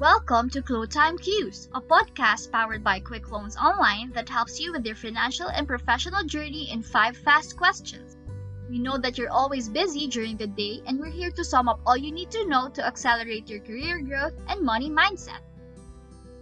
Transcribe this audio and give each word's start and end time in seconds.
Welcome 0.00 0.48
to 0.56 0.64
QLO 0.64 0.88
Time 0.88 1.20
Cues, 1.20 1.68
a 1.76 1.80
podcast 1.84 2.48
powered 2.48 2.80
by 2.80 3.04
Quick 3.04 3.28
Loans 3.28 3.52
Online 3.60 4.08
that 4.16 4.32
helps 4.32 4.56
you 4.56 4.72
with 4.72 4.80
your 4.88 4.96
financial 4.96 5.52
and 5.52 5.68
professional 5.68 6.24
journey 6.24 6.72
in 6.72 6.80
five 6.80 7.20
fast 7.20 7.60
questions. 7.60 8.16
We 8.72 8.80
know 8.80 8.96
that 8.96 9.20
you're 9.20 9.28
always 9.28 9.68
busy 9.68 10.08
during 10.08 10.40
the 10.40 10.48
day, 10.48 10.80
and 10.88 10.96
we're 10.96 11.12
here 11.12 11.28
to 11.36 11.44
sum 11.44 11.68
up 11.68 11.84
all 11.84 12.00
you 12.00 12.16
need 12.16 12.32
to 12.32 12.48
know 12.48 12.72
to 12.72 12.80
accelerate 12.80 13.50
your 13.52 13.60
career 13.60 14.00
growth 14.00 14.32
and 14.48 14.64
money 14.64 14.88
mindset. 14.88 15.44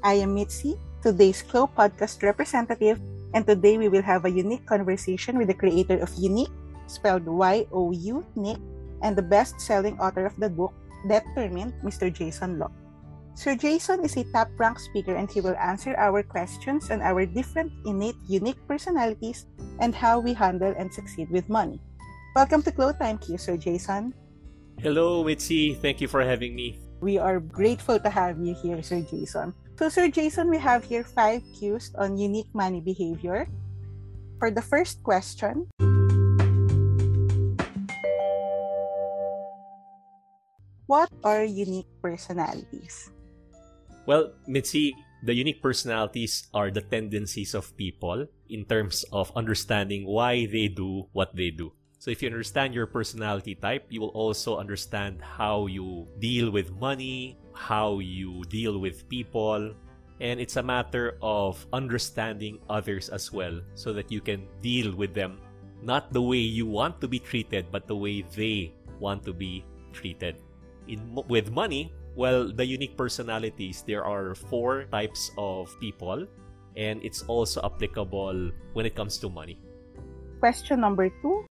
I 0.04 0.22
am 0.22 0.38
Mitzi, 0.38 0.78
today's 1.02 1.42
QLO 1.42 1.66
podcast 1.66 2.22
representative, 2.22 3.02
and 3.34 3.42
today 3.44 3.76
we 3.76 3.88
will 3.88 4.06
have 4.06 4.24
a 4.24 4.30
unique 4.30 4.66
conversation 4.70 5.36
with 5.36 5.48
the 5.48 5.58
creator 5.58 5.98
of 5.98 6.14
YOUnique, 6.14 6.54
spelled 6.86 7.26
Y 7.26 7.66
O 7.74 7.90
U, 7.90 8.24
Nick, 8.36 8.62
and 9.02 9.18
the 9.18 9.26
best 9.26 9.58
selling 9.58 9.98
author 9.98 10.26
of 10.26 10.38
the 10.38 10.48
book, 10.48 10.70
Debtermined, 11.10 11.74
Mr. 11.82 12.06
Jayson 12.06 12.60
Lo. 12.62 12.70
Sir 13.38 13.54
Jayson 13.54 14.02
is 14.02 14.18
a 14.18 14.26
top 14.34 14.50
ranked 14.58 14.82
speaker 14.82 15.14
and 15.14 15.30
he 15.30 15.38
will 15.38 15.54
answer 15.62 15.94
our 15.94 16.26
questions 16.26 16.90
on 16.90 16.98
our 16.98 17.22
different 17.22 17.70
innate, 17.86 18.18
YOUnique 18.26 18.58
personalities 18.66 19.46
and 19.78 19.94
how 19.94 20.18
we 20.18 20.34
handle 20.34 20.74
and 20.74 20.90
succeed 20.90 21.30
with 21.30 21.46
money. 21.46 21.78
Welcome 22.34 22.66
to 22.66 22.74
QLO 22.74 22.98
Time 22.98 23.14
Q, 23.22 23.38
Sir 23.38 23.54
Jayson. 23.54 24.10
Hello, 24.82 25.22
Mitzi. 25.22 25.78
Thank 25.78 26.02
you 26.02 26.10
for 26.10 26.26
having 26.26 26.58
me. 26.58 26.82
We 26.98 27.22
are 27.22 27.38
grateful 27.38 28.02
to 28.02 28.10
have 28.10 28.42
you 28.42 28.58
here, 28.58 28.82
Sir 28.82 29.06
Jayson. 29.06 29.54
So, 29.78 29.86
Sir 29.86 30.10
Jayson, 30.10 30.50
we 30.50 30.58
have 30.58 30.82
here 30.82 31.06
five 31.06 31.46
cues 31.54 31.94
on 31.94 32.18
YOUnique 32.18 32.50
money 32.58 32.82
behavior. 32.82 33.46
For 34.42 34.50
the 34.50 34.66
first 34.66 35.06
question, 35.06 35.70
what 40.90 41.06
are 41.22 41.46
YOUnique 41.46 41.86
personalities? 42.02 43.14
Well, 44.08 44.32
Mitzi, 44.48 44.96
the 45.20 45.36
unique 45.36 45.60
personalities 45.60 46.48
are 46.56 46.72
the 46.72 46.80
tendencies 46.80 47.52
of 47.52 47.76
people 47.76 48.24
in 48.48 48.64
terms 48.64 49.04
of 49.12 49.28
understanding 49.36 50.08
why 50.08 50.48
they 50.48 50.72
do 50.72 51.12
what 51.12 51.36
they 51.36 51.52
do. 51.52 51.76
So 52.00 52.08
if 52.10 52.24
you 52.24 52.32
understand 52.32 52.72
your 52.72 52.88
personality 52.88 53.54
type, 53.54 53.84
you 53.92 54.00
will 54.00 54.16
also 54.16 54.56
understand 54.56 55.20
how 55.20 55.66
you 55.68 56.08
deal 56.24 56.48
with 56.48 56.72
money, 56.80 57.36
how 57.52 57.98
you 57.98 58.48
deal 58.48 58.80
with 58.80 59.04
people, 59.12 59.76
and 60.24 60.40
it's 60.40 60.56
a 60.56 60.64
matter 60.64 61.20
of 61.20 61.60
understanding 61.76 62.64
others 62.70 63.10
as 63.10 63.28
well 63.30 63.60
so 63.74 63.92
that 63.92 64.10
you 64.10 64.22
can 64.22 64.48
deal 64.62 64.96
with 64.96 65.12
them 65.12 65.36
not 65.84 66.10
the 66.16 66.22
way 66.22 66.40
you 66.40 66.64
want 66.64 66.98
to 67.02 67.08
be 67.08 67.20
treated, 67.20 67.68
but 67.70 67.86
the 67.86 67.94
way 67.94 68.24
they 68.34 68.72
want 68.98 69.22
to 69.28 69.34
be 69.34 69.66
treated. 69.92 70.40
In 70.88 71.12
with 71.28 71.52
money, 71.52 71.92
well, 72.18 72.50
the 72.50 72.66
unique 72.66 72.98
personalities, 72.98 73.86
there 73.86 74.02
are 74.02 74.34
four 74.34 74.90
types 74.90 75.30
of 75.38 75.70
people, 75.78 76.26
and 76.74 76.98
it's 77.06 77.22
also 77.30 77.62
applicable 77.62 78.50
when 78.74 78.82
it 78.82 78.98
comes 78.98 79.22
to 79.22 79.30
money. 79.30 79.62
Question 80.42 80.82
number 80.82 81.06
two. 81.22 81.46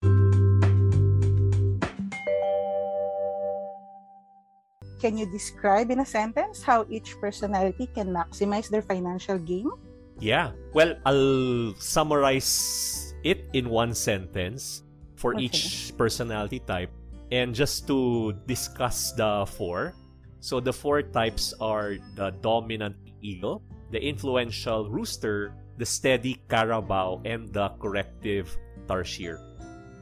Can 4.97 5.21
you 5.21 5.29
describe 5.29 5.93
in 5.93 6.01
a 6.01 6.05
sentence 6.05 6.65
how 6.65 6.89
each 6.89 7.13
personality 7.21 7.85
can 7.93 8.09
maximize 8.09 8.65
their 8.65 8.81
financial 8.81 9.37
gain? 9.37 9.69
Yeah. 10.17 10.57
Well, 10.73 10.97
I'll 11.05 11.77
summarize 11.77 13.13
it 13.21 13.45
in 13.53 13.69
one 13.69 13.93
sentence 13.93 14.81
for 15.13 15.37
Okay. 15.37 15.45
each 15.45 15.93
personality 15.93 16.57
type. 16.57 16.89
And 17.29 17.53
just 17.53 17.85
to 17.85 18.33
discuss 18.49 19.13
the 19.13 19.45
four. 19.45 19.93
So 20.39 20.59
the 20.59 20.73
four 20.73 21.01
types 21.01 21.53
are 21.59 21.97
the 22.15 22.31
dominant 22.41 22.95
eagle, 23.21 23.63
the 23.91 24.01
influential 24.01 24.89
rooster, 24.89 25.55
the 25.77 25.85
steady 25.85 26.41
carabao, 26.49 27.21
and 27.25 27.51
the 27.51 27.69
corrective 27.79 28.55
tarsier. 28.87 29.41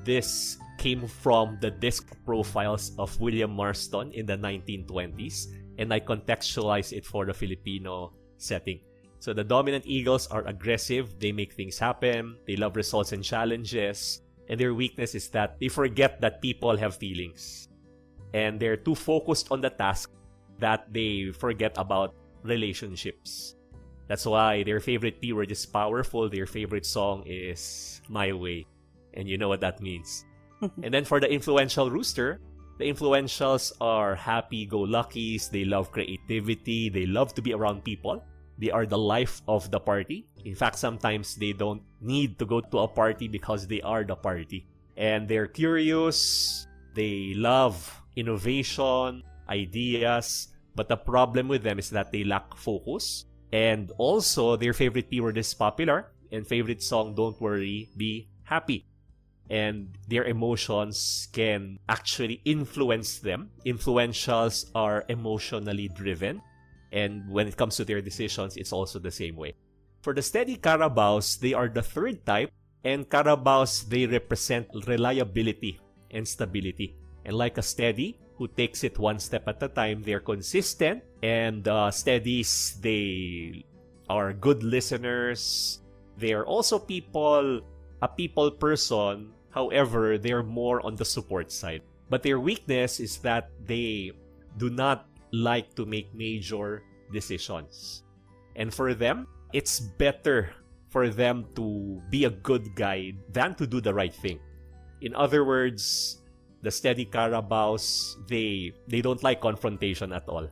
This 0.03 0.57
came 0.77 1.07
from 1.07 1.57
the 1.61 1.71
DISC 1.71 2.11
profiles 2.25 2.91
of 2.99 3.15
William 3.21 3.51
Marston 3.51 4.11
in 4.11 4.25
the 4.25 4.37
1920s, 4.37 5.47
and 5.77 5.93
I 5.93 5.99
contextualize 5.99 6.91
it 6.91 7.05
for 7.05 7.25
the 7.25 7.33
Filipino 7.33 8.13
setting. 8.37 8.81
So 9.19 9.31
the 9.31 9.43
dominant 9.43 9.87
eagles 9.87 10.27
are 10.27 10.43
aggressive, 10.45 11.15
they 11.19 11.31
make 11.31 11.53
things 11.53 11.79
happen, 11.79 12.35
they 12.45 12.57
love 12.57 12.75
results 12.75 13.13
and 13.13 13.23
challenges, 13.23 14.19
and 14.49 14.59
their 14.59 14.73
weakness 14.73 15.15
is 15.15 15.29
that 15.29 15.57
they 15.59 15.69
forget 15.69 16.19
that 16.19 16.41
people 16.41 16.75
have 16.75 16.97
feelings. 16.97 17.69
And 18.33 18.59
they're 18.59 18.75
too 18.75 18.95
focused 18.95 19.51
on 19.51 19.61
the 19.61 19.69
task 19.69 20.11
that 20.63 20.87
they 20.87 21.35
forget 21.35 21.75
about 21.75 22.15
relationships. 22.43 23.55
That's 24.07 24.25
why 24.25 24.63
their 24.63 24.79
favorite 24.79 25.19
P 25.19 25.35
word 25.35 25.51
is 25.51 25.65
powerful, 25.65 26.29
their 26.29 26.47
favorite 26.47 26.85
song 26.85 27.23
is 27.27 28.01
My 28.07 28.31
Way. 28.31 28.65
And 29.13 29.27
you 29.27 29.37
know 29.37 29.47
what 29.47 29.61
that 29.61 29.83
means. 29.83 30.25
and 30.83 30.93
then 30.93 31.03
for 31.03 31.19
the 31.19 31.27
influential 31.27 31.91
rooster, 31.91 32.39
the 32.79 32.87
influentials 32.87 33.71
are 33.79 34.15
happy 34.15 34.65
go 34.65 34.79
luckies, 34.79 35.49
they 35.49 35.63
love 35.63 35.91
creativity, 35.91 36.89
they 36.89 37.05
love 37.05 37.35
to 37.35 37.41
be 37.41 37.53
around 37.53 37.83
people. 37.83 38.23
They 38.57 38.71
are 38.71 38.85
the 38.85 38.97
life 38.97 39.41
of 39.47 39.71
the 39.71 39.79
party. 39.79 40.27
In 40.45 40.55
fact, 40.55 40.77
sometimes 40.77 41.35
they 41.35 41.53
don't 41.53 41.81
need 42.01 42.39
to 42.39 42.45
go 42.45 42.61
to 42.61 42.77
a 42.79 42.87
party 42.87 43.27
because 43.27 43.67
they 43.67 43.81
are 43.81 44.03
the 44.03 44.15
party. 44.15 44.67
And 44.95 45.27
they're 45.27 45.47
curious, 45.47 46.67
they 46.93 47.33
love 47.35 47.81
innovation, 48.15 49.23
ideas, 49.49 50.52
but 50.75 50.89
the 50.89 50.97
problem 50.97 51.47
with 51.47 51.63
them 51.63 51.79
is 51.79 51.89
that 51.91 52.11
they 52.11 52.23
lack 52.23 52.55
focus. 52.57 53.25
And 53.51 53.91
also, 53.97 54.55
their 54.55 54.73
favorite 54.73 55.09
P 55.09 55.21
word 55.21 55.37
is 55.37 55.53
popular, 55.53 56.11
and 56.31 56.45
favorite 56.45 56.81
song, 56.81 57.13
Don't 57.13 57.39
Worry, 57.39 57.89
Be 57.95 58.29
Happy 58.43 58.85
and 59.49 59.97
their 60.07 60.23
emotions 60.23 61.27
can 61.31 61.79
actually 61.89 62.41
influence 62.45 63.19
them. 63.19 63.51
Influentials 63.65 64.71
are 64.73 65.05
emotionally 65.09 65.89
driven, 65.89 66.41
and 66.91 67.29
when 67.29 67.47
it 67.47 67.57
comes 67.57 67.75
to 67.77 67.85
their 67.85 68.01
decisions, 68.01 68.55
it's 68.57 68.71
also 68.71 68.99
the 68.99 69.11
same 69.11 69.35
way. 69.35 69.53
For 70.01 70.13
the 70.13 70.21
steady 70.21 70.57
Carabaos, 70.57 71.39
they 71.39 71.53
are 71.53 71.67
the 71.67 71.81
third 71.83 72.25
type, 72.25 72.51
and 72.83 73.07
Carabaos, 73.07 73.87
they 73.87 74.05
represent 74.05 74.67
reliability 74.87 75.79
and 76.11 76.27
stability. 76.27 76.95
And 77.25 77.37
like 77.37 77.57
a 77.57 77.63
steady, 77.63 78.19
who 78.37 78.47
takes 78.47 78.83
it 78.83 78.97
one 78.97 79.19
step 79.19 79.47
at 79.47 79.61
a 79.61 79.67
time, 79.67 80.01
they're 80.03 80.19
consistent, 80.19 81.03
and 81.21 81.67
uh, 81.67 81.91
they 82.81 83.65
are 84.09 84.33
good 84.33 84.63
listeners. 84.63 85.79
They 86.17 86.33
are 86.33 86.45
also 86.45 86.79
people 86.79 87.61
a 88.01 88.07
people 88.07 88.51
person. 88.51 89.31
However, 89.51 90.17
they're 90.17 90.43
more 90.43 90.83
on 90.85 90.95
the 90.95 91.05
support 91.05 91.51
side. 91.51 91.81
But 92.09 92.21
their 92.21 92.39
weakness 92.39 92.99
is 92.99 93.17
that 93.19 93.49
they 93.65 94.11
do 94.57 94.69
not 94.69 95.07
like 95.31 95.73
to 95.75 95.85
make 95.85 96.13
major 96.13 96.83
decisions. 97.11 98.03
And 98.55 98.73
for 98.73 98.93
them, 98.93 99.27
it's 99.53 99.79
better 99.79 100.53
for 100.89 101.09
them 101.09 101.45
to 101.55 102.01
be 102.09 102.25
a 102.25 102.29
good 102.29 102.75
guide 102.75 103.17
than 103.31 103.55
to 103.55 103.65
do 103.65 103.81
the 103.81 103.93
right 103.93 104.13
thing. 104.13 104.39
In 105.01 105.15
other 105.15 105.43
words, 105.45 106.21
the 106.63 106.71
steady 106.71 107.05
Carabaos, 107.05 108.15
they 108.27 108.71
they 108.87 109.03
don't 109.03 109.21
like 109.21 109.43
confrontation 109.43 110.15
at 110.15 110.27
all. 110.27 110.47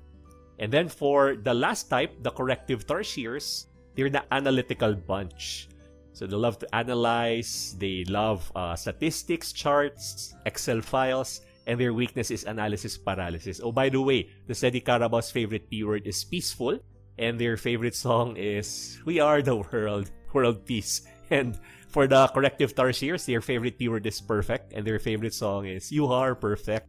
And 0.60 0.70
then 0.72 0.92
for 0.92 1.40
the 1.40 1.56
last 1.56 1.90
type, 1.90 2.22
the 2.22 2.30
corrective 2.30 2.86
tarsiers, 2.86 3.66
they're 3.96 4.12
the 4.12 4.22
analytical 4.30 4.94
bunch. 4.94 5.72
So 6.14 6.28
they 6.28 6.36
love 6.36 6.60
to 6.60 6.68
analyze, 6.76 7.74
they 7.80 8.04
love 8.06 8.52
uh, 8.54 8.76
statistics, 8.76 9.54
charts, 9.56 10.36
Excel 10.46 10.82
files, 10.82 11.42
and 11.66 11.80
their 11.80 11.94
weakness 11.96 12.30
is 12.30 12.44
analysis 12.44 12.98
paralysis. 12.98 13.62
Oh, 13.64 13.72
by 13.72 13.90
the 13.90 14.02
way, 14.02 14.30
the 14.46 14.54
Steady 14.54 14.82
Carabao's 14.82 15.32
favorite 15.32 15.70
P 15.72 15.84
word 15.84 16.06
is 16.06 16.24
peaceful, 16.24 16.78
and 17.18 17.40
their 17.40 17.56
favorite 17.56 17.96
song 17.96 18.36
is 18.36 19.00
We 19.06 19.20
Are 19.20 19.42
the 19.42 19.56
World, 19.56 20.12
World 20.34 20.66
Peace. 20.66 21.02
And 21.32 21.56
for 21.92 22.08
the 22.08 22.28
corrective 22.34 22.74
tarsiers, 22.74 23.26
their 23.26 23.42
favorite 23.42 23.78
P 23.78 23.90
word 23.90 24.08
is 24.08 24.22
perfect, 24.22 24.74
and 24.74 24.88
their 24.88 24.98
favorite 24.98 25.34
song 25.34 25.68
is 25.68 25.92
You 25.92 26.08
Are 26.08 26.34
Perfect. 26.34 26.88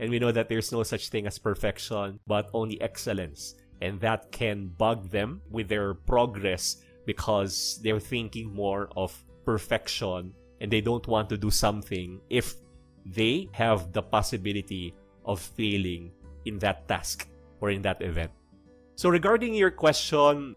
And 0.00 0.10
we 0.10 0.18
know 0.18 0.32
that 0.32 0.48
there's 0.48 0.72
no 0.72 0.82
such 0.82 1.08
thing 1.08 1.26
as 1.26 1.38
perfection, 1.38 2.18
but 2.26 2.50
only 2.52 2.80
excellence. 2.82 3.54
And 3.80 4.00
that 4.00 4.32
can 4.32 4.66
bug 4.66 5.10
them 5.10 5.40
with 5.50 5.68
their 5.68 5.94
progress 5.94 6.82
because 7.06 7.78
they're 7.82 8.02
thinking 8.02 8.52
more 8.52 8.90
of 8.96 9.14
perfection 9.44 10.34
and 10.60 10.70
they 10.70 10.80
don't 10.80 11.06
want 11.06 11.28
to 11.28 11.36
do 11.36 11.50
something 11.50 12.20
if 12.30 12.54
they 13.06 13.48
have 13.52 13.92
the 13.92 14.02
possibility 14.02 14.94
of 15.24 15.40
failing 15.40 16.10
in 16.44 16.58
that 16.58 16.86
task 16.88 17.28
or 17.60 17.70
in 17.70 17.82
that 17.82 18.02
event. 18.02 18.30
So 18.94 19.08
regarding 19.08 19.54
your 19.54 19.70
question, 19.70 20.54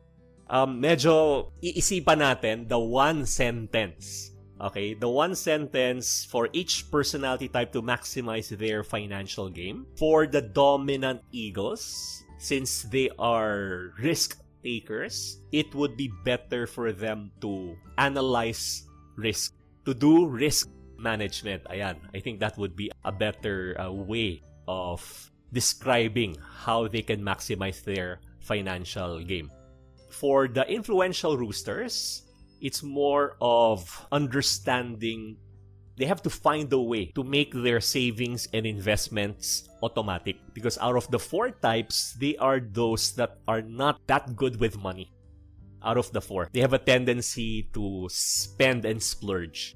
um, 0.50 0.81
medyo 0.81 1.50
iisipan 1.63 2.21
natin 2.21 2.68
the 2.68 2.80
one 2.80 3.25
sentence. 3.25 4.31
Okay, 4.56 4.95
the 4.95 5.09
one 5.09 5.36
sentence 5.36 6.24
for 6.24 6.47
each 6.56 6.88
personality 6.88 7.51
type 7.51 7.75
to 7.75 7.83
maximize 7.83 8.47
their 8.56 8.88
financial 8.88 9.51
game. 9.51 9.83
For 10.00 10.24
the 10.25 10.39
dominant 10.39 11.27
eagles, 11.36 12.24
since 12.39 12.88
they 12.88 13.12
are 13.19 13.92
risk 14.00 14.39
takers, 14.63 15.44
it 15.51 15.75
would 15.75 16.00
be 16.00 16.07
better 16.24 16.68
for 16.68 16.95
them 16.95 17.36
to 17.42 17.75
analyze 18.00 18.88
risk, 19.19 19.51
to 19.83 19.94
do 19.94 20.25
risk 20.25 20.71
management. 20.97 21.68
Ayan, 21.68 22.00
I 22.15 22.24
think 22.24 22.39
that 22.39 22.57
would 22.57 22.80
be 22.80 22.92
a 23.03 23.12
better 23.12 23.75
uh, 23.75 23.92
way 23.92 24.42
of 24.68 25.03
describing 25.51 26.36
how 26.39 26.88
they 26.88 27.01
can 27.01 27.19
maximize 27.19 27.83
their 27.83 28.24
financial 28.39 29.19
game. 29.19 29.51
For 30.16 30.48
the 30.48 30.64
influential 30.72 31.36
roosters, 31.36 32.24
it's 32.64 32.80
more 32.82 33.36
of 33.42 33.84
understanding 34.16 35.36
they 35.98 36.06
have 36.08 36.24
to 36.24 36.30
find 36.30 36.72
a 36.72 36.80
way 36.80 37.12
to 37.20 37.24
make 37.24 37.52
their 37.52 37.80
savings 37.80 38.48
and 38.54 38.66
investments 38.66 39.68
automatic 39.84 40.40
because 40.54 40.78
out 40.80 40.96
of 40.96 41.12
the 41.12 41.20
four 41.20 41.52
types 41.52 42.16
they 42.16 42.36
are 42.38 42.60
those 42.60 43.12
that 43.20 43.40
are 43.48 43.62
not 43.62 44.00
that 44.08 44.36
good 44.36 44.56
with 44.56 44.80
money. 44.80 45.12
Out 45.84 45.98
of 46.00 46.12
the 46.16 46.22
four 46.22 46.48
they 46.52 46.64
have 46.64 46.74
a 46.74 46.80
tendency 46.80 47.68
to 47.76 48.08
spend 48.08 48.86
and 48.86 49.04
splurge. 49.04 49.76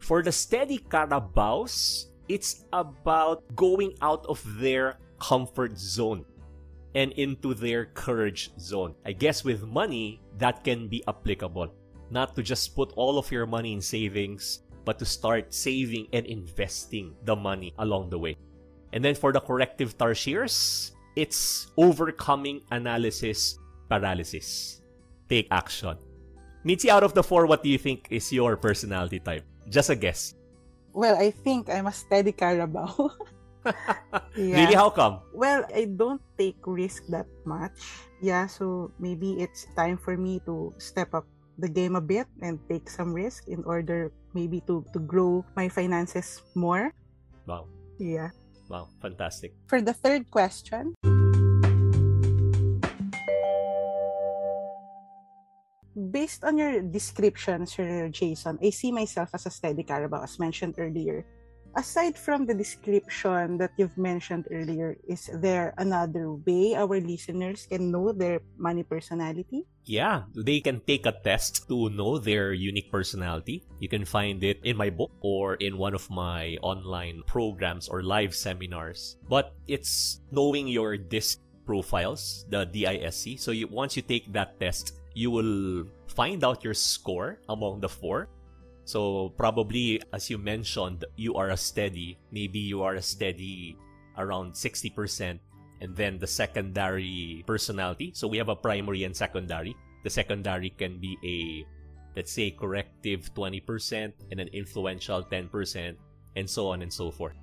For 0.00 0.22
the 0.22 0.32
steady 0.32 0.78
carabaos 0.80 2.08
it's 2.28 2.64
about 2.72 3.44
going 3.54 4.00
out 4.00 4.24
of 4.32 4.40
their 4.56 4.96
comfort 5.20 5.76
zone 5.76 6.24
and 6.94 7.12
into 7.12 7.54
their 7.54 7.86
courage 7.86 8.50
zone 8.58 8.94
i 9.04 9.12
guess 9.12 9.44
with 9.44 9.62
money 9.64 10.20
that 10.38 10.62
can 10.64 10.88
be 10.88 11.02
applicable 11.08 11.72
not 12.10 12.34
to 12.36 12.42
just 12.42 12.74
put 12.76 12.92
all 12.96 13.18
of 13.18 13.30
your 13.32 13.46
money 13.46 13.72
in 13.72 13.80
savings 13.80 14.64
but 14.84 14.98
to 14.98 15.04
start 15.04 15.52
saving 15.52 16.06
and 16.12 16.26
investing 16.26 17.16
the 17.24 17.34
money 17.34 17.72
along 17.78 18.10
the 18.10 18.18
way. 18.18 18.36
And 18.92 19.04
then 19.04 19.14
for 19.14 19.32
the 19.32 19.40
corrective 19.40 19.96
tarsiers, 19.98 20.92
it's 21.16 21.72
overcoming 21.76 22.60
analysis 22.70 23.58
paralysis. 23.88 24.80
Take 25.28 25.48
action. 25.50 25.96
Mitzi, 26.64 26.90
out 26.90 27.02
of 27.02 27.14
the 27.14 27.22
four, 27.22 27.46
what 27.46 27.62
do 27.62 27.68
you 27.68 27.78
think 27.78 28.08
is 28.10 28.32
your 28.32 28.56
personality 28.56 29.20
type? 29.20 29.44
Just 29.68 29.90
a 29.90 29.96
guess. 29.96 30.34
Well, 30.92 31.16
I 31.16 31.30
think 31.30 31.68
I'm 31.68 31.86
a 31.86 31.92
steady 31.92 32.32
Carabao. 32.32 33.10
yeah. 34.36 34.58
Really, 34.64 34.74
how 34.74 34.90
come? 34.90 35.20
Well, 35.32 35.64
I 35.74 35.86
don't 35.88 36.20
take 36.38 36.60
risk 36.66 37.06
that 37.08 37.26
much. 37.44 37.76
Yeah, 38.22 38.46
so 38.46 38.92
maybe 38.98 39.40
it's 39.40 39.66
time 39.76 39.96
for 39.96 40.16
me 40.16 40.40
to 40.46 40.72
step 40.78 41.14
up 41.14 41.26
the 41.58 41.68
game 41.68 41.94
a 41.96 42.00
bit 42.00 42.26
and 42.42 42.58
take 42.68 42.90
some 42.90 43.14
risk 43.14 43.46
in 43.48 43.62
order 43.64 44.10
maybe 44.34 44.60
to 44.66 44.82
to 44.92 44.98
grow 44.98 45.44
my 45.54 45.68
finances 45.68 46.42
more. 46.54 46.90
Wow. 47.46 47.70
Yeah. 47.98 48.34
Wow, 48.68 48.88
fantastic. 48.98 49.52
For 49.68 49.84
the 49.84 49.92
third 49.92 50.32
question, 50.32 50.96
based 55.94 56.42
on 56.42 56.56
your 56.56 56.80
description, 56.80 57.66
Sir 57.66 58.08
Jayson, 58.08 58.58
I 58.62 58.70
see 58.70 58.90
myself 58.90 59.30
as 59.36 59.46
a 59.46 59.52
steady 59.52 59.84
Carabao, 59.84 60.24
as 60.24 60.40
mentioned 60.40 60.74
earlier 60.78 61.26
aside 61.76 62.16
from 62.18 62.46
the 62.46 62.54
description 62.54 63.58
that 63.58 63.72
you've 63.76 63.96
mentioned 63.98 64.46
earlier, 64.50 64.96
is 65.08 65.30
there 65.34 65.74
another 65.78 66.32
way 66.32 66.74
our 66.74 67.00
listeners 67.00 67.66
can 67.70 67.90
know 67.90 68.12
their 68.12 68.40
money 68.56 68.82
personality? 68.82 69.66
Yeah, 69.84 70.24
they 70.34 70.60
can 70.60 70.80
take 70.80 71.04
a 71.06 71.12
test 71.12 71.68
to 71.68 71.90
know 71.90 72.18
their 72.18 72.52
unique 72.52 72.90
personality. 72.90 73.64
You 73.80 73.88
can 73.88 74.04
find 74.04 74.42
it 74.42 74.60
in 74.64 74.76
my 74.76 74.88
book 74.88 75.12
or 75.20 75.54
in 75.56 75.76
one 75.76 75.94
of 75.94 76.08
my 76.10 76.56
online 76.62 77.22
programs 77.26 77.88
or 77.88 78.02
live 78.02 78.34
seminars. 78.34 79.16
But 79.28 79.52
it's 79.68 80.20
knowing 80.30 80.68
your 80.68 80.96
DISC 80.96 81.40
profiles, 81.66 82.46
the 82.48 82.64
DISC. 82.64 83.38
So 83.38 83.50
you, 83.50 83.68
once 83.68 83.96
you 83.96 84.02
take 84.02 84.32
that 84.32 84.58
test, 84.58 84.96
you 85.14 85.30
will 85.30 85.84
find 86.08 86.44
out 86.44 86.64
your 86.64 86.74
score 86.74 87.38
among 87.48 87.80
the 87.80 87.88
four 87.88 88.28
so 88.84 89.32
probably, 89.36 90.00
as 90.12 90.28
you 90.28 90.36
mentioned, 90.36 91.04
you 91.16 91.34
are 91.34 91.50
a 91.50 91.56
steady. 91.56 92.18
Maybe 92.30 92.58
you 92.58 92.82
are 92.82 92.94
a 92.94 93.02
steady 93.02 93.76
around 94.16 94.52
60%. 94.52 95.38
And 95.80 95.96
then 95.96 96.18
the 96.18 96.26
secondary 96.26 97.44
personality. 97.46 98.12
So 98.14 98.28
we 98.28 98.38
have 98.38 98.48
a 98.48 98.56
primary 98.56 99.04
and 99.04 99.16
secondary. 99.16 99.76
The 100.04 100.10
secondary 100.10 100.70
can 100.70 101.00
be 101.00 101.16
a, 101.24 101.66
let's 102.16 102.32
say, 102.32 102.50
corrective 102.52 103.32
20% 103.34 104.12
and 104.30 104.40
an 104.40 104.48
influential 104.48 105.24
10%, 105.24 105.96
and 106.36 106.48
so 106.48 106.68
on 106.68 106.82
and 106.82 106.92
so 106.92 107.10
forth. 107.10 107.36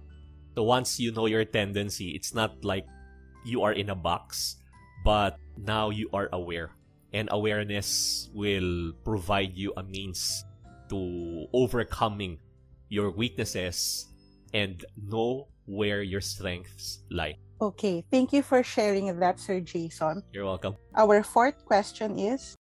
So 0.56 0.64
once 0.64 1.00
you 1.00 1.12
know 1.12 1.26
your 1.26 1.46
tendency, 1.46 2.12
it's 2.12 2.34
not 2.34 2.64
like 2.64 2.86
you 3.46 3.64
are 3.64 3.74
in 3.74 3.90
a 3.90 3.96
box, 3.96 4.58
but 5.04 5.38
now 5.58 5.90
you 5.90 6.10
are 6.14 6.30
aware. 6.34 6.72
And 7.14 7.30
awareness 7.32 8.30
will 8.34 8.94
provide 9.04 9.58
you 9.58 9.74
a 9.76 9.84
means 9.84 10.46
to 10.92 11.48
overcoming 11.56 12.38
your 12.92 13.10
weaknesses 13.10 14.12
and 14.54 14.84
know 15.00 15.48
where 15.66 16.04
your 16.04 16.22
strengths 16.22 17.00
lie. 17.10 17.40
Okay, 17.62 18.04
thank 18.12 18.34
you 18.34 18.44
for 18.44 18.62
sharing 18.64 19.08
that, 19.20 19.40
Sir 19.40 19.62
Jayson. 19.62 20.22
You're 20.34 20.46
welcome. 20.46 20.76
Our 20.98 21.24
fourth 21.24 21.64
question 21.64 22.20
is 22.20 22.58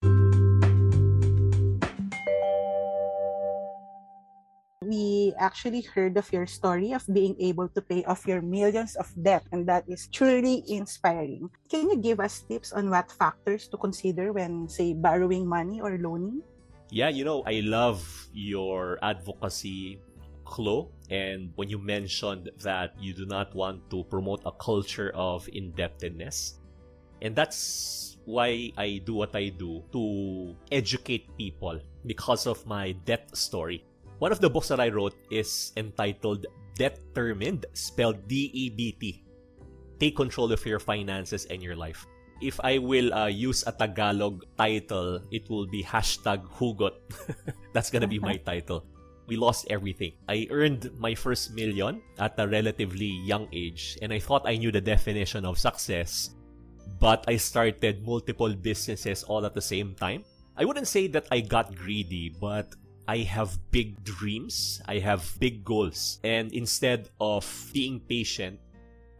We 4.90 5.34
actually 5.38 5.86
heard 5.86 6.18
of 6.18 6.31
your 6.34 6.48
story 6.50 6.98
of 6.98 7.06
being 7.14 7.38
able 7.40 7.70
to 7.78 7.81
pay 7.81 8.04
off 8.10 8.26
your 8.26 8.42
millions 8.42 8.98
of 8.98 9.06
debt, 9.22 9.46
and 9.54 9.70
that 9.70 9.86
is 9.86 10.10
truly 10.10 10.66
inspiring. 10.66 11.50
Can 11.70 11.94
you 11.94 11.98
give 12.02 12.20
us 12.20 12.42
tips 12.50 12.74
on 12.74 12.90
what 12.90 13.12
factors 13.12 13.70
to 13.70 13.78
consider 13.78 14.34
when, 14.34 14.68
say, 14.68 14.98
borrowing 14.98 15.46
money 15.46 15.80
or 15.80 16.00
loaning? 16.02 16.42
Yeah, 16.91 17.09
you 17.09 17.24
know, 17.24 17.44
I 17.45 17.62
love 17.62 18.01
your 18.33 18.97
advocacy, 19.03 20.01
QLO. 20.45 20.89
And 21.09 21.53
when 21.56 21.69
you 21.69 21.77
mentioned 21.77 22.50
that 22.63 22.97
you 23.00 23.13
do 23.13 23.25
not 23.25 23.53
want 23.53 23.89
to 23.91 24.03
promote 24.06 24.41
a 24.45 24.51
culture 24.51 25.12
of 25.13 25.47
indebtedness, 25.53 26.57
and 27.21 27.36
that's 27.36 28.18
why 28.25 28.71
I 28.77 29.01
do 29.06 29.13
what 29.13 29.36
I 29.36 29.50
do 29.50 29.83
to 29.91 30.56
educate 30.71 31.30
people 31.38 31.80
because 32.06 32.47
of 32.47 32.65
my 32.65 32.94
debt 33.06 33.38
story. 33.38 33.85
One 34.18 34.31
of 34.31 34.42
the 34.42 34.50
books 34.50 34.68
that 34.69 34.80
I 34.80 34.89
wrote 34.89 35.15
is 35.30 35.71
entitled 35.77 36.47
Debtermined, 36.75 37.65
spelled 37.74 38.27
D 38.27 38.50
E 38.53 38.69
B 38.69 38.94
T. 38.94 39.24
Take 40.00 40.15
control 40.15 40.51
of 40.51 40.65
your 40.65 40.80
finances 40.80 41.45
and 41.51 41.62
your 41.62 41.75
life 41.75 42.07
if 42.42 42.60
I 42.64 42.78
will 42.78 43.14
uh, 43.14 43.28
use 43.28 43.64
a 43.68 43.72
Tagalog 43.72 44.44
title, 44.58 45.19
it 45.31 45.50
will 45.50 45.68
be 45.68 45.84
hashtag 45.84 46.44
hugot. 46.58 46.96
That's 47.74 47.92
gonna 47.92 48.08
be 48.08 48.19
my 48.19 48.36
title. 48.50 48.86
We 49.28 49.36
lost 49.36 49.68
everything. 49.69 50.14
I 50.28 50.48
earned 50.50 50.90
my 50.98 51.14
first 51.14 51.54
million 51.54 52.02
at 52.18 52.34
a 52.40 52.48
relatively 52.48 53.12
young 53.24 53.48
age, 53.54 53.98
and 54.02 54.12
I 54.12 54.19
thought 54.19 54.48
I 54.48 54.58
knew 54.58 54.72
the 54.72 54.81
definition 54.81 55.46
of 55.46 55.60
success, 55.60 56.34
but 57.00 57.24
I 57.28 57.38
started 57.38 58.02
multiple 58.02 58.54
businesses 58.56 59.24
all 59.24 59.46
at 59.46 59.54
the 59.54 59.62
same 59.62 59.94
time. 59.94 60.26
I 60.58 60.66
wouldn't 60.66 60.88
say 60.88 61.08
that 61.14 61.28
I 61.31 61.42
got 61.42 61.76
greedy, 61.76 62.34
but 62.42 62.74
I 63.08 63.19
have 63.30 63.58
big 63.72 64.04
dreams, 64.04 64.81
I 64.88 64.98
have 64.98 65.22
big 65.40 65.64
goals, 65.64 66.19
and 66.24 66.52
instead 66.52 67.10
of 67.22 67.46
being 67.72 68.00
patient, 68.02 68.60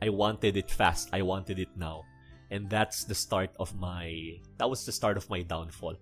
I 0.02 0.10
wanted 0.10 0.58
it 0.58 0.72
fast, 0.72 1.10
I 1.14 1.22
wanted 1.22 1.60
it 1.60 1.70
now 1.78 2.09
and 2.52 2.70
that's 2.70 3.04
the 3.06 3.16
start 3.16 3.52
of 3.60 3.74
my 3.80 4.38
that 4.58 4.70
was 4.70 4.86
the 4.86 4.92
start 4.92 5.18
of 5.18 5.30
my 5.30 5.42
downfall. 5.42 5.96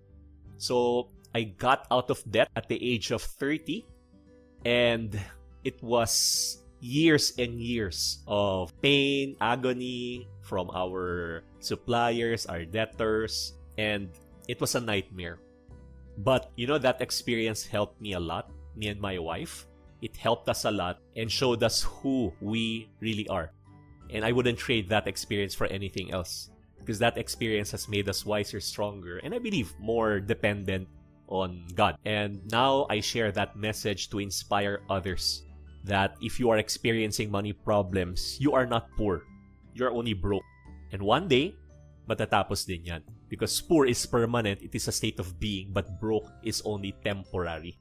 So 0.56 1.08
i 1.34 1.44
got 1.44 1.86
out 1.90 2.10
of 2.10 2.24
debt 2.30 2.48
at 2.56 2.68
the 2.68 2.80
age 2.80 3.12
of 3.12 3.20
30 3.20 3.84
and 4.64 5.12
it 5.62 5.82
was 5.82 6.64
years 6.80 7.34
and 7.38 7.60
years 7.60 8.24
of 8.26 8.72
pain 8.80 9.36
agony 9.40 10.26
from 10.40 10.70
our 10.72 11.42
suppliers 11.60 12.46
our 12.46 12.64
debtors. 12.64 13.54
And 13.76 14.10
it 14.48 14.60
was 14.60 14.74
a 14.74 14.80
nightmare. 14.80 15.38
But 16.18 16.50
you 16.56 16.66
know 16.66 16.78
that 16.78 17.00
experience 17.00 17.66
helped 17.66 18.00
me 18.00 18.14
a 18.14 18.20
lot 18.20 18.50
me 18.74 18.88
and 18.88 19.00
my 19.00 19.18
wife. 19.18 19.66
It 20.00 20.16
helped 20.16 20.48
us 20.48 20.64
a 20.64 20.70
lot 20.70 21.02
and 21.16 21.30
showed 21.30 21.62
us 21.62 21.82
who 21.82 22.32
we 22.40 22.88
really 23.00 23.26
are 23.28 23.50
and 24.10 24.24
I 24.24 24.32
wouldn't 24.32 24.58
trade 24.58 24.88
that 24.88 25.06
experience 25.06 25.54
for 25.54 25.66
anything 25.66 26.12
else. 26.12 26.50
Because 26.78 26.98
that 27.00 27.18
experience 27.18 27.70
has 27.72 27.88
made 27.88 28.08
us 28.08 28.24
wiser, 28.24 28.60
stronger, 28.60 29.18
and 29.18 29.34
I 29.34 29.38
believe 29.38 29.74
more 29.78 30.20
dependent 30.20 30.88
on 31.28 31.66
God. 31.74 31.96
And 32.04 32.40
now 32.50 32.86
I 32.88 33.00
share 33.00 33.30
that 33.32 33.56
message 33.56 34.08
to 34.10 34.18
inspire 34.18 34.80
others 34.88 35.44
that 35.84 36.16
if 36.20 36.40
you 36.40 36.50
are 36.50 36.58
experiencing 36.58 37.30
money 37.30 37.52
problems, 37.52 38.36
you 38.40 38.52
are 38.52 38.66
not 38.66 38.88
poor. 38.96 39.22
You're 39.74 39.92
only 39.92 40.14
broke. 40.14 40.44
And 40.92 41.02
one 41.02 41.28
day, 41.28 41.54
matatapos 42.08 42.66
din 42.66 42.84
yan. 42.84 43.02
Because 43.28 43.60
poor 43.60 43.84
is 43.84 44.06
permanent, 44.06 44.62
it 44.62 44.74
is 44.74 44.88
a 44.88 44.92
state 44.92 45.20
of 45.20 45.38
being, 45.38 45.68
but 45.72 46.00
broke 46.00 46.28
is 46.42 46.62
only 46.64 46.96
temporary. 47.04 47.78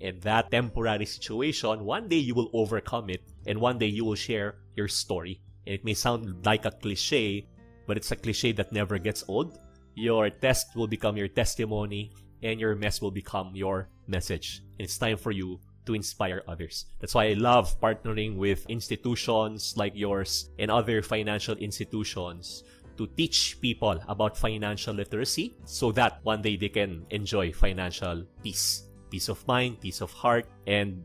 And 0.00 0.20
that 0.22 0.50
temporary 0.50 1.06
situation, 1.06 1.84
one 1.84 2.08
day 2.08 2.20
you 2.20 2.34
will 2.34 2.50
overcome 2.52 3.08
it, 3.08 3.22
and 3.46 3.60
one 3.60 3.78
day 3.78 3.86
you 3.86 4.04
will 4.04 4.18
share 4.18 4.60
your 4.76 4.88
story. 4.88 5.40
It 5.66 5.84
may 5.84 5.94
sound 5.94 6.44
like 6.44 6.64
a 6.64 6.70
cliche, 6.70 7.46
but 7.86 7.96
it's 7.96 8.10
a 8.10 8.16
cliche 8.16 8.52
that 8.52 8.72
never 8.72 8.98
gets 8.98 9.24
old. 9.28 9.58
Your 9.94 10.30
test 10.30 10.74
will 10.74 10.88
become 10.88 11.16
your 11.16 11.28
testimony, 11.28 12.12
and 12.42 12.58
your 12.58 12.74
mess 12.74 13.00
will 13.00 13.10
become 13.10 13.54
your 13.54 13.88
message. 14.06 14.62
And 14.78 14.84
it's 14.86 14.98
time 14.98 15.16
for 15.16 15.30
you 15.30 15.60
to 15.86 15.94
inspire 15.94 16.42
others. 16.48 16.86
That's 17.00 17.14
why 17.14 17.30
I 17.30 17.34
love 17.34 17.78
partnering 17.80 18.36
with 18.36 18.66
institutions 18.66 19.74
like 19.76 19.92
yours 19.94 20.50
and 20.58 20.70
other 20.70 21.02
financial 21.02 21.56
institutions 21.56 22.64
to 22.96 23.06
teach 23.06 23.58
people 23.60 23.98
about 24.08 24.36
financial 24.36 24.94
literacy 24.94 25.56
so 25.64 25.92
that 25.92 26.20
one 26.22 26.42
day 26.42 26.56
they 26.56 26.68
can 26.68 27.06
enjoy 27.10 27.52
financial 27.52 28.24
peace, 28.42 28.88
peace 29.10 29.28
of 29.28 29.46
mind, 29.46 29.80
peace 29.80 30.00
of 30.00 30.12
heart, 30.12 30.46
and 30.66 31.02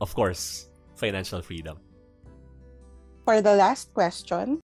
of 0.00 0.14
course, 0.14 0.68
financial 0.96 1.40
freedom. 1.42 1.78
For 3.24 3.40
the 3.40 3.56
last 3.56 3.88
question, 3.96 4.60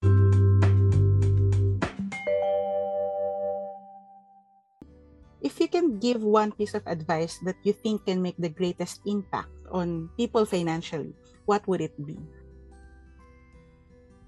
if 5.46 5.62
you 5.62 5.70
can 5.70 6.02
give 6.02 6.26
one 6.26 6.52
piece 6.52 6.74
of 6.74 6.82
advice 6.90 7.38
that 7.46 7.56
you 7.62 7.72
think 7.72 8.10
can 8.10 8.18
make 8.18 8.34
the 8.42 8.50
greatest 8.50 9.06
impact 9.06 9.54
on 9.70 10.10
people 10.18 10.42
financially, 10.46 11.14
what 11.46 11.68
would 11.70 11.82
it 11.82 11.94
be? 12.02 12.18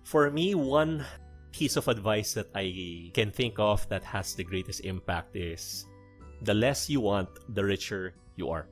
For 0.06 0.30
me, 0.30 0.54
one 0.54 1.06
piece 1.52 1.76
of 1.76 1.88
advice 1.88 2.38
that 2.38 2.54
I 2.54 3.10
can 3.18 3.32
think 3.34 3.58
of 3.58 3.90
that 3.90 4.04
has 4.04 4.36
the 4.36 4.46
greatest 4.46 4.86
impact 4.86 5.36
is 5.36 5.90
the 6.46 6.54
less 6.54 6.88
you 6.88 7.02
want, 7.02 7.30
the 7.50 7.66
richer 7.66 8.14
you 8.38 8.50
are. 8.50 8.70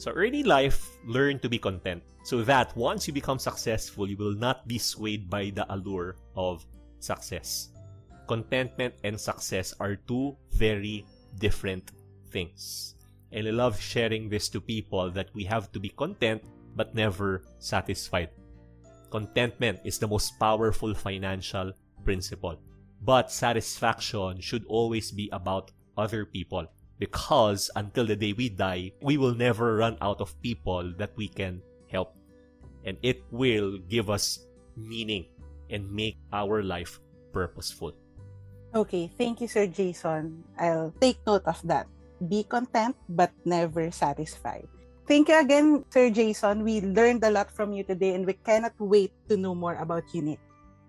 So 0.00 0.16
early 0.16 0.40
life, 0.42 0.96
learn 1.04 1.44
to 1.44 1.48
be 1.52 1.60
content 1.60 2.00
so 2.24 2.40
that 2.48 2.74
once 2.74 3.04
you 3.04 3.12
become 3.12 3.38
successful, 3.38 4.08
you 4.08 4.16
will 4.16 4.32
not 4.32 4.66
be 4.66 4.78
swayed 4.78 5.28
by 5.28 5.52
the 5.52 5.68
allure 5.68 6.16
of 6.34 6.64
success. 7.00 7.68
Contentment 8.26 8.94
and 9.04 9.20
success 9.20 9.74
are 9.78 10.00
two 10.08 10.38
very 10.56 11.04
different 11.36 11.92
things. 12.32 12.96
And 13.32 13.46
I 13.46 13.50
love 13.50 13.78
sharing 13.78 14.30
this 14.30 14.48
to 14.56 14.60
people 14.64 15.10
that 15.10 15.28
we 15.34 15.44
have 15.44 15.70
to 15.72 15.78
be 15.78 15.90
content 15.90 16.48
but 16.74 16.94
never 16.94 17.44
satisfied. 17.58 18.30
Contentment 19.10 19.80
is 19.84 19.98
the 19.98 20.08
most 20.08 20.40
powerful 20.40 20.94
financial 20.94 21.72
principle. 22.06 22.56
But 23.02 23.30
satisfaction 23.30 24.40
should 24.40 24.64
always 24.64 25.12
be 25.12 25.28
about 25.30 25.72
other 25.98 26.24
people 26.24 26.72
because 27.00 27.72
until 27.74 28.04
the 28.04 28.14
day 28.14 28.36
we 28.36 28.52
die, 28.52 28.92
we 29.00 29.16
will 29.16 29.34
never 29.34 29.80
run 29.80 29.96
out 30.04 30.20
of 30.20 30.36
people 30.44 30.92
that 31.00 31.16
we 31.16 31.26
can 31.26 31.64
help. 31.88 32.12
And 32.84 33.00
it 33.00 33.24
will 33.32 33.80
give 33.88 34.12
us 34.12 34.44
meaning 34.76 35.32
and 35.72 35.88
make 35.88 36.20
our 36.30 36.62
life 36.62 37.00
purposeful. 37.32 37.96
Okay, 38.76 39.10
thank 39.16 39.40
you, 39.40 39.48
Sir 39.48 39.66
Jayson. 39.66 40.44
I'll 40.60 40.92
take 41.00 41.18
note 41.26 41.48
of 41.48 41.58
that. 41.64 41.88
Be 42.20 42.44
content 42.44 42.94
but 43.08 43.32
never 43.48 43.90
satisfied. 43.90 44.68
Thank 45.08 45.32
you 45.32 45.40
again, 45.40 45.84
Sir 45.88 46.12
Jayson. 46.12 46.62
We 46.62 46.84
learned 46.84 47.24
a 47.24 47.32
lot 47.32 47.50
from 47.50 47.72
you 47.72 47.82
today 47.82 48.14
and 48.14 48.28
we 48.28 48.36
cannot 48.44 48.76
wait 48.78 49.10
to 49.28 49.36
know 49.40 49.56
more 49.56 49.74
about 49.80 50.04
YOUnique. 50.14 50.38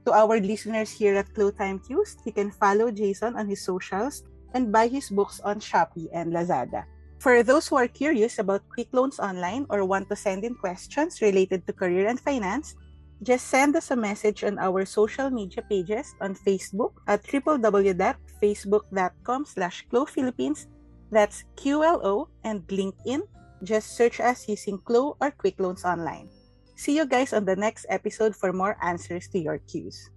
To 0.05 0.11
our 0.13 0.37
listeners 0.41 0.91
here 0.91 1.15
at 1.15 1.33
QLO 1.33 1.55
Time 1.55 1.79
Cues, 1.79 2.17
you 2.25 2.33
can 2.33 2.51
follow 2.51 2.91
Jayson 2.91 3.37
on 3.37 3.47
his 3.47 3.63
socials 3.63 4.23
and 4.53 4.71
buy 4.71 4.87
his 4.87 5.09
books 5.09 5.39
on 5.41 5.59
Shopee 5.59 6.09
and 6.13 6.33
Lazada. 6.33 6.85
For 7.21 7.43
those 7.43 7.67
who 7.67 7.75
are 7.77 7.87
curious 7.87 8.39
about 8.39 8.67
quick 8.73 8.87
loans 8.91 9.19
online 9.19 9.67
or 9.69 9.85
want 9.85 10.09
to 10.09 10.15
send 10.15 10.43
in 10.43 10.55
questions 10.55 11.21
related 11.21 11.67
to 11.67 11.73
career 11.73 12.07
and 12.07 12.19
finance, 12.19 12.73
just 13.21 13.53
send 13.53 13.75
us 13.75 13.91
a 13.91 13.95
message 13.95 14.43
on 14.43 14.57
our 14.57 14.83
social 14.85 15.29
media 15.29 15.61
pages 15.61 16.15
on 16.19 16.33
Facebook 16.33 16.93
at 17.05 17.21
www.facebook.com 17.21 19.45
slash 19.45 19.85
Philippines. 20.09 20.65
That's 21.11 21.43
QLO 21.53 22.29
and 22.43 22.65
LinkedIn. 22.65 23.21
Just 23.61 23.93
search 23.93 24.19
us 24.19 24.49
using 24.49 24.79
QLO 24.81 25.15
or 25.21 25.29
Quick 25.29 25.59
Loans 25.61 25.85
Online. 25.85 26.27
See 26.73 26.97
you 26.97 27.05
guys 27.05 27.33
on 27.33 27.45
the 27.45 27.55
next 27.55 27.85
episode 27.89 28.35
for 28.35 28.51
more 28.51 28.75
answers 28.81 29.27
to 29.29 29.37
your 29.37 29.59
cues. 29.69 30.09